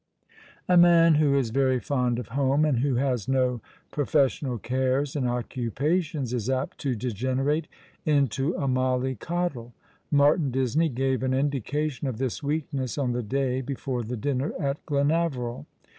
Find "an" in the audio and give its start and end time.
11.21-11.35